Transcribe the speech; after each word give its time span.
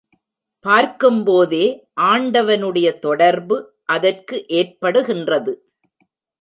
பார்க்கும்போதே 0.65 1.65
ஆண்டவனுடைய 2.01 2.99
தொடர்பு 2.99 3.57
அதற்கு 3.85 4.45
ஏற்படுகின்றது. 4.49 5.53